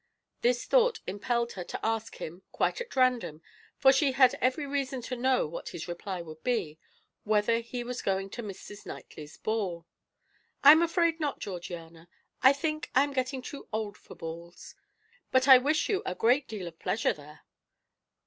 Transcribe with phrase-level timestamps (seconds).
[0.41, 3.43] This thought impelled her to ask him, quite at random,
[3.77, 6.79] for she had every reason to know what his reply would be,
[7.23, 8.83] whether he was going to Mrs.
[8.83, 9.85] Knightley's ball.
[10.63, 12.09] "I am afraid not, Georgiana.
[12.41, 14.73] I think I am getting too old for balls;
[15.31, 17.41] but I wish you a great deal of pleasure there."